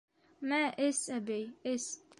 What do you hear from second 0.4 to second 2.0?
—Мә, эс, әбей, эс.